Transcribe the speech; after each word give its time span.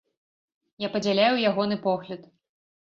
Я 0.85 0.89
падзяляю 0.97 1.35
ягоны 1.53 1.81
погляд. 1.87 2.29